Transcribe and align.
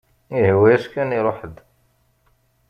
Ihwa-yas 0.37 0.85
kan 0.93 1.15
iruḥ-d. 1.17 1.55